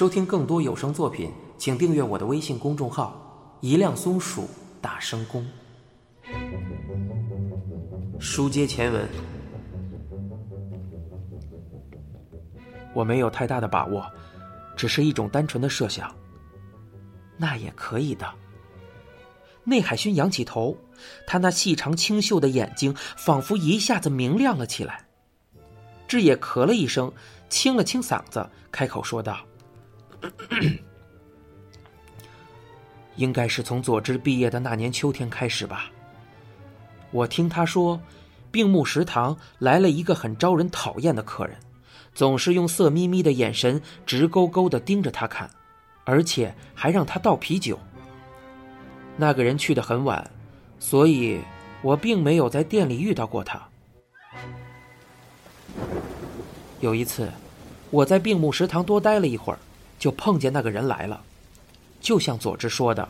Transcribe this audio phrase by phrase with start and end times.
[0.00, 3.20] 收听更多有声作品，请订阅我的微信公众号
[3.60, 4.48] “一辆松鼠
[4.80, 5.46] 大声公”。
[8.18, 9.06] 书接前文，
[12.94, 14.10] 我没有太大的把握，
[14.74, 16.10] 只是一种单纯的设想。
[17.36, 18.26] 那也可以的。
[19.64, 20.74] 内海勋仰起头，
[21.26, 25.06] 他那细长清秀的眼睛仿佛一下子明亮了起来。
[26.08, 27.12] 志野咳了一声，
[27.50, 29.36] 清了清嗓子，开口说道。
[33.16, 35.90] 应该是从佐之毕业的那年秋天开始吧。
[37.10, 38.00] 我听他说，
[38.50, 41.56] 病木食堂来了一个很招人讨厌的客人，
[42.14, 45.50] 总是用色眯眯的眼神直勾勾的盯着他看，
[46.04, 47.78] 而且还让他倒啤酒。
[49.16, 50.30] 那个人去的很晚，
[50.78, 51.40] 所以
[51.82, 53.60] 我并没有在店里遇到过他。
[56.80, 57.30] 有一次，
[57.90, 59.58] 我在病木食堂多待了一会儿。
[60.00, 61.20] 就碰见那个人来了，
[62.00, 63.06] 就像佐之说的，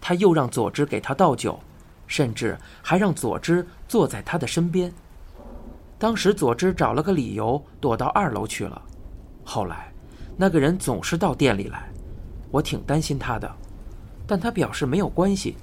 [0.00, 1.60] 他又让佐之给他倒酒，
[2.06, 4.90] 甚至还让佐之坐在他的身边。
[5.98, 8.80] 当时佐之找了个理由躲到二楼去了。
[9.44, 9.92] 后来，
[10.34, 11.90] 那个人总是到店里来，
[12.50, 13.54] 我挺担心他的，
[14.26, 15.56] 但他表示没有关系。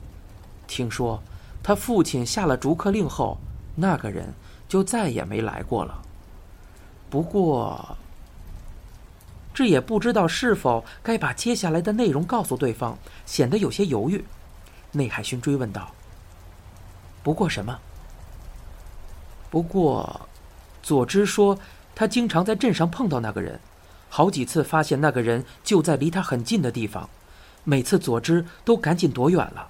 [0.68, 1.20] 听说
[1.64, 3.40] 他父亲下了逐客令后，
[3.74, 4.32] 那个人
[4.68, 6.00] 就再也没来过了。
[7.10, 7.98] 不过。
[9.58, 14.24] 这也不知道是否该把接下来的内容告诉对方，显得有些犹豫。
[14.92, 15.96] 内海勋追问道
[17.24, 17.80] ：“不过什么？”
[19.50, 20.30] 不过，
[20.84, 21.58] 佐之说
[21.96, 23.60] 他经常在镇上碰到那个人，
[24.10, 27.10] 好几次发现那个人就在离他很近的地方，
[27.64, 29.68] 每次佐之都赶紧躲远了。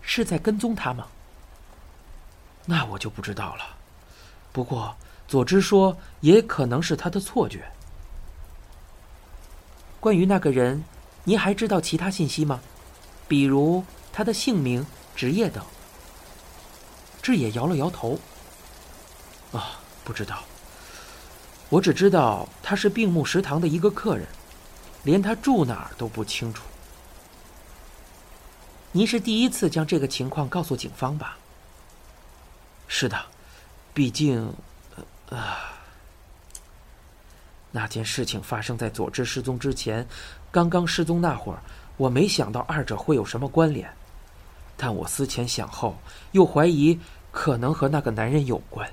[0.00, 1.06] 是在跟踪他吗？
[2.64, 3.76] 那我就不知道了。
[4.54, 4.96] 不过，
[5.28, 7.62] 佐之说也可能是他的错觉。
[10.00, 10.84] 关于那个人，
[11.24, 12.60] 您还知道其他信息吗？
[13.26, 15.64] 比如他的姓名、职业等。
[17.20, 18.18] 志野摇了摇头。
[19.52, 20.44] 啊，不知道。
[21.68, 24.26] 我只知道他是病木食堂的一个客人，
[25.02, 26.62] 连他住哪儿都不清楚。
[28.92, 31.36] 您是第一次将这个情况告诉警方吧？
[32.86, 33.20] 是的，
[33.92, 34.54] 毕竟，
[35.30, 35.72] 啊。
[37.76, 40.06] 那件事情发生在佐治失踪之前，
[40.50, 41.60] 刚刚失踪那会儿，
[41.98, 43.86] 我没想到二者会有什么关联，
[44.78, 45.94] 但我思前想后，
[46.32, 46.98] 又怀疑
[47.30, 48.90] 可能和那个男人有关。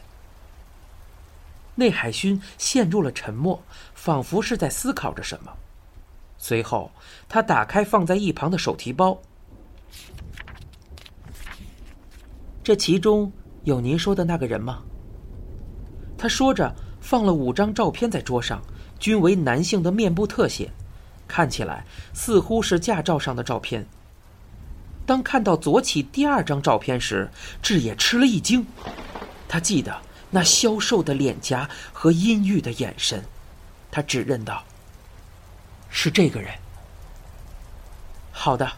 [1.75, 3.57] 内海勋陷入了沉默，
[3.95, 5.53] 仿佛是在思考着什么。
[6.37, 6.91] 随后，
[7.29, 9.17] 他打开放在一旁的手提包，
[12.61, 13.31] 这其中
[13.63, 14.83] 有您说的那个人吗？
[16.17, 18.61] 他说着，放了五张照片在桌上。
[19.03, 20.71] 均为男性的面部特写，
[21.27, 21.83] 看起来
[22.13, 23.85] 似乎是驾照上的照片。
[25.05, 27.29] 当看到左起第二张照片时，
[27.61, 28.65] 志野吃了一惊。
[29.49, 29.99] 他记得
[30.31, 33.25] 那消瘦的脸颊和阴郁的眼神，
[33.91, 34.63] 他指认道
[35.91, 36.53] ：“是这个人。”
[38.31, 38.71] 好的。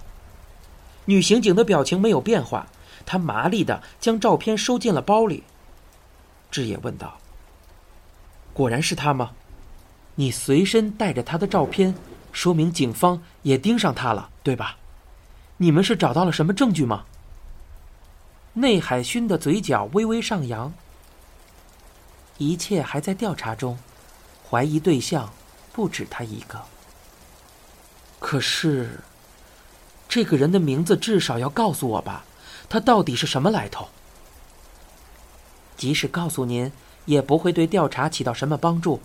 [1.05, 2.65] 女刑警的表情没有变化，
[3.05, 5.43] 她麻利的将照片收进了包里。
[6.49, 7.19] 志野问道
[8.55, 9.33] ：“果然是他吗？”
[10.15, 11.93] 你随身带着他的照片，
[12.31, 14.77] 说明警方也盯上他了，对吧？
[15.57, 17.05] 你们是找到了什么证据吗？
[18.53, 20.73] 内海勋的嘴角微微上扬。
[22.37, 23.77] 一切还在调查中，
[24.49, 25.31] 怀疑对象
[25.71, 26.61] 不止他一个。
[28.19, 29.01] 可是，
[30.07, 32.25] 这个人的名字至少要告诉我吧？
[32.67, 33.87] 他到底是什么来头？
[35.77, 36.71] 即使告诉您，
[37.05, 39.01] 也不会对调查起到什么帮助。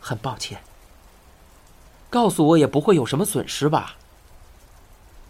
[0.00, 0.60] 很抱歉。
[2.08, 3.96] 告诉我也不会有什么损失吧？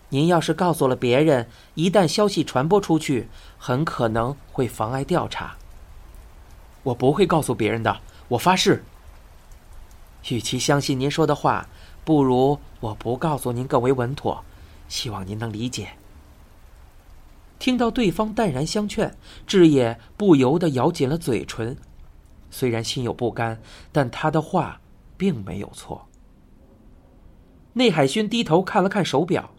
[0.08, 3.28] 您要是告诉了别人，一旦消息传播出去，
[3.58, 5.56] 很可能会妨碍调查。
[6.82, 8.82] 我不会告诉别人的，我发誓。
[10.30, 11.68] 与其相信您说的话，
[12.04, 14.44] 不如我不告诉您更为稳妥。
[14.88, 15.90] 希望您能理解。
[17.58, 19.16] 听到对方淡然相劝，
[19.46, 21.76] 志野不由得咬紧了嘴唇。
[22.50, 23.60] 虽然心有不甘，
[23.92, 24.80] 但他的话
[25.16, 26.06] 并没有错。
[27.72, 29.50] 内海勋低头看了看手表。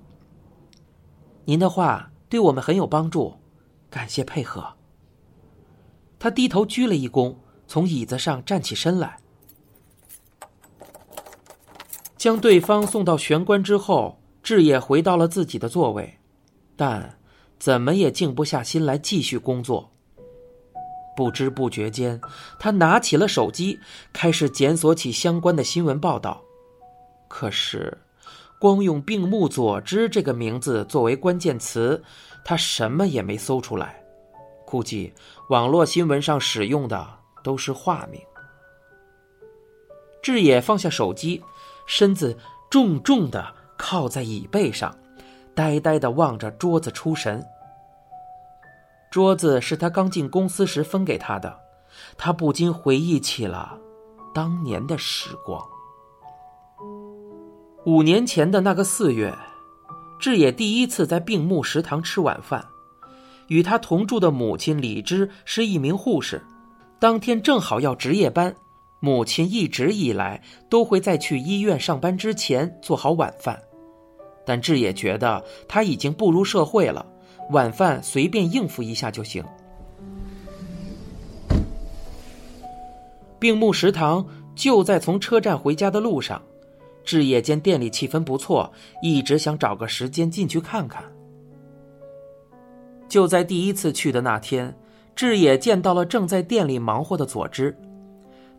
[1.46, 3.36] 您的话对我们很有帮助，
[3.90, 4.76] 感谢配合。
[6.20, 7.36] 他低头鞠了一躬，
[7.68, 9.20] 从椅子上站起身来，
[12.16, 16.20] 将对方送到玄关之后，志也回到了自己的座位，
[16.76, 17.18] 但
[17.58, 19.92] 怎么也静不下心来继续工作。
[21.22, 22.20] 不知不觉间，
[22.58, 23.80] 他拿起了手机，
[24.12, 26.42] 开始检索起相关的新闻报道。
[27.28, 27.96] 可是，
[28.60, 32.04] 光用病木佐之这个名字作为关键词，
[32.44, 34.04] 他什么也没搜出来。
[34.66, 35.14] 估计
[35.50, 37.08] 网络新闻上使用的
[37.44, 38.20] 都是化名。
[40.24, 41.40] 志野放下手机，
[41.86, 42.36] 身子
[42.68, 44.98] 重重的靠在椅背上，
[45.54, 47.46] 呆呆的望着桌子出神。
[49.12, 51.54] 桌子是他刚进公司时分给他的，
[52.18, 53.78] 他不禁回忆起了
[54.34, 55.62] 当年的时光。
[57.86, 59.38] 五年前的那个四月，
[60.18, 62.66] 志野第一次在病木食堂吃晚饭。
[63.48, 66.42] 与他同住的母亲李芝是一名护士，
[66.98, 68.56] 当天正好要值夜班。
[69.02, 73.62] 母亲一直以来都会在去医院上班之前做好晚饭，
[74.46, 77.06] 但志野觉得他已经步入社会了，
[77.50, 79.44] 晚饭随便应付一下就行。
[83.40, 86.42] 病木食堂就在从车站回家的路上，
[87.04, 88.72] 志野见店里气氛不错，
[89.02, 91.04] 一直想找个时间进去看看。
[93.10, 94.74] 就在第一次去的那天，
[95.16, 97.76] 志野见到了正在店里忙活的佐之。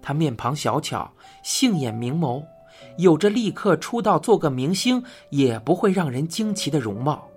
[0.02, 1.10] 他面庞小巧，
[1.44, 2.42] 杏眼明眸，
[2.98, 7.28] 有着立刻出道做个明星也不会让人惊奇的容貌，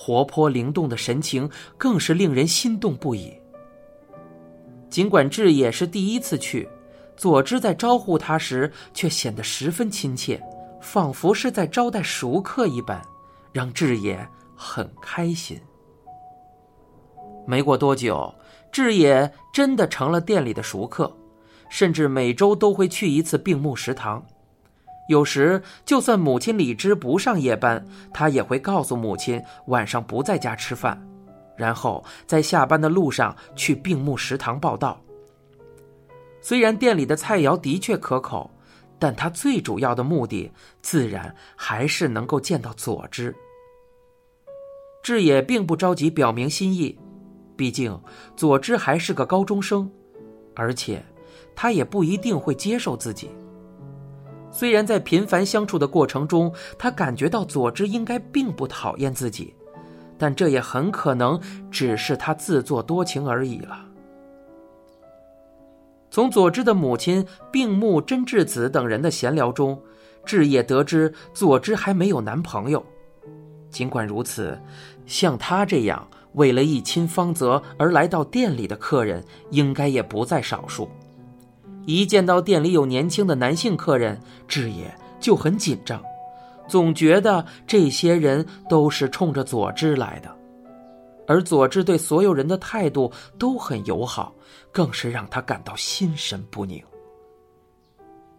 [0.00, 3.36] 活泼灵动的神情更是令人心动不已。
[4.88, 6.68] 尽管志野是第一次去，
[7.16, 10.40] 佐之在招呼他时却显得十分亲切，
[10.80, 13.02] 仿佛是在招待熟客一般，
[13.52, 14.24] 让志野
[14.54, 15.60] 很开心。
[17.44, 18.32] 没过多久，
[18.70, 21.12] 志野真的成了店里的熟客，
[21.68, 24.24] 甚至每周都会去一次病木食堂。
[25.08, 27.82] 有时，就算母亲李芝不上夜班，
[28.12, 31.02] 他也会告诉母亲晚上不在家吃饭，
[31.56, 35.00] 然后在下班的路上去病木食堂报道。
[36.42, 38.50] 虽然店里的菜肴的确可口，
[38.98, 40.52] 但他最主要的目的
[40.82, 43.34] 自然还是能够见到佐之。
[45.02, 46.98] 志野并不着急表明心意。
[47.56, 47.98] 毕竟，
[48.36, 49.90] 佐之还是个高中生，
[50.54, 51.02] 而且
[51.56, 53.30] 他也不一定会接受自己。
[54.58, 59.54] 虽然在频繁相处的过程中，他感觉到佐之应该并不讨厌自己，
[60.18, 61.40] 但这也很可能
[61.70, 63.78] 只是他自作多情而已了。
[66.10, 69.80] 从佐之的母亲病木真智子等人的闲聊中，
[70.24, 72.84] 志野得知佐之还没有男朋友。
[73.70, 74.60] 尽管如此，
[75.06, 76.04] 像他这样。
[76.32, 80.88] 为了一亲芳泽而来到店里的客人，应该也不在少数。
[81.88, 86.02] 一见到店里有年轻的男性客人，志野就很紧张，
[86.68, 90.30] 总觉得这些人都是冲着佐治来的。
[91.26, 94.34] 而佐治对所有人的态度都很友好，
[94.70, 96.78] 更是让他感到心神不宁。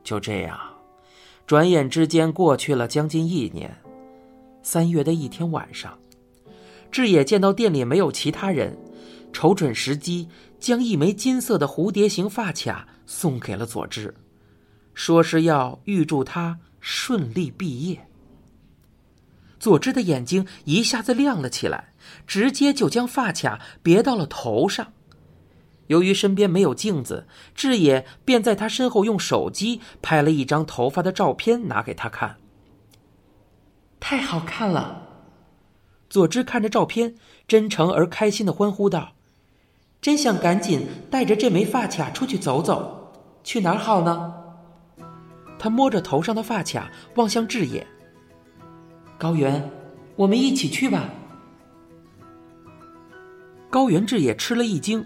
[0.03, 0.55] 就这样，
[1.47, 3.75] 转眼之间过去了将近一年。
[4.61, 5.97] 三月的一天晚上。
[6.91, 8.77] 志野见到店里没有其他人，
[9.33, 10.29] 瞅准时机，
[10.59, 14.13] 将一枚金色的蝴蝶形发卡送给了佐治，
[14.93, 18.07] 说是要预祝他顺利毕业。
[19.59, 21.91] 佐治的眼睛一下子亮了起来，
[22.27, 24.93] 直接就将发卡别到了头上。
[25.87, 32.37] 由于身边没有镜子，志野便在他身后用手机拍了一张头发的照片，拿给他看。
[33.99, 35.07] 太好看了。
[36.11, 37.15] 佐治看着照片，
[37.47, 39.15] 真诚而开心的欢呼道
[40.01, 43.11] ：“真想赶紧带着这枚发卡出去走走，
[43.43, 44.33] 去哪儿好呢？”
[45.59, 47.85] 他摸着头上的发卡，望向志野
[49.19, 49.69] ：“高原，
[50.15, 51.09] 我们一起去吧。”
[53.69, 55.05] 高原志野吃了一惊，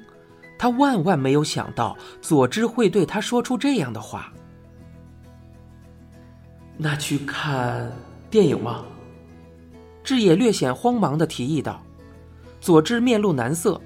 [0.59, 4.31] 他万万没有想到佐之会对他说出这样的话。
[6.77, 7.91] 那去看
[8.29, 8.85] 电影吗？
[10.03, 11.81] 志野略显慌忙的提议道
[12.61, 13.81] ：“佐之面露难色，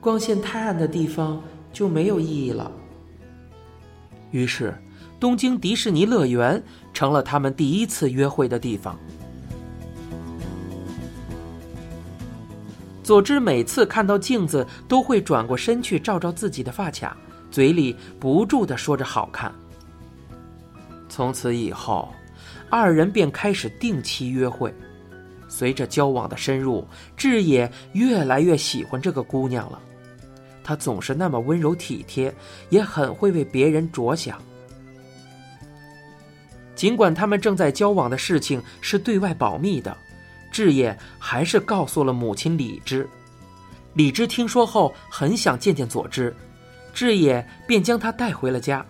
[0.00, 1.42] 光线太暗的地方
[1.72, 2.70] 就没有意义了。”
[4.32, 4.74] 于是，
[5.18, 8.98] 东京迪士尼乐园成了他们第一次约会的地方。
[13.02, 17.16] 佐之每次看到镜子，都会转过身去照照自己的发卡，
[17.50, 19.52] 嘴里不住的说着好看。
[21.08, 22.08] 从此以后。
[22.72, 24.72] 二人便开始定期约会，
[25.48, 29.82] 随着交往的深入，志野越来越喜欢这个姑娘了。
[30.62, 32.34] 她总是那么温柔体贴，
[32.68, 34.40] 也很会为别人着想。
[36.74, 39.94] 尽管他们正在交往的事情是对外保密的，
[40.50, 43.06] 志野还是告诉了母亲李芝。
[43.94, 46.34] 李芝听说后很想见见佐之，
[46.94, 48.84] 志野便将她带回了家。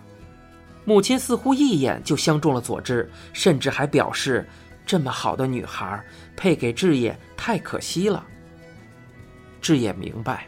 [0.85, 4.49] 母亲似乎一眼就相中了佐治，甚至还表示，
[4.87, 6.03] 这么好的女孩
[6.37, 8.25] 配给志野太可惜了。
[9.61, 10.47] 志野明白，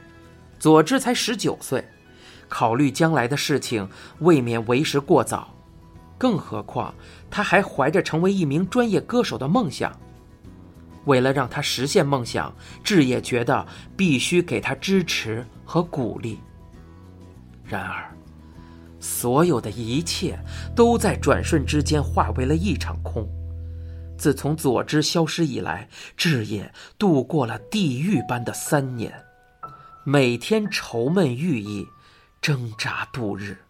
[0.62, 1.84] 佐治才十九岁，
[2.48, 3.88] 考虑将来的事情
[4.20, 5.52] 未免为时过早，
[6.16, 6.94] 更何况
[7.28, 9.92] 他还怀着成为一名专业歌手的梦想。
[11.06, 12.54] 为了让他实现梦想，
[12.84, 13.66] 志也觉得
[13.96, 16.38] 必须给他支持和鼓励。
[17.64, 18.16] 然而，
[19.00, 20.38] 所有的一切
[20.76, 23.28] 都在转瞬之间化为了一场空。
[24.16, 29.12] 自从佐之消失以来，志也度过了地狱般的三年，
[30.04, 31.88] 每天愁闷郁抑，
[32.40, 33.64] 挣扎度日。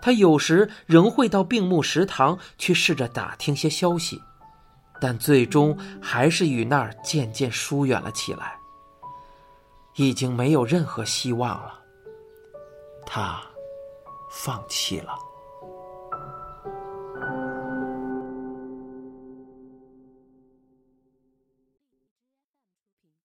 [0.00, 4.22] 他有时仍会到病木食堂去试着打听些消息，
[5.00, 8.56] 但最终还是与那儿渐渐疏远了起来。
[9.96, 11.80] 已经没有任何希望了，
[13.04, 13.40] 他
[14.30, 15.25] 放弃了。